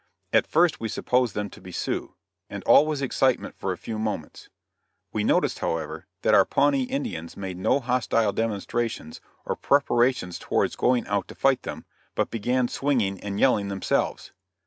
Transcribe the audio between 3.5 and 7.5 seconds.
for a few moments. We noticed, however, that our Pawnee Indians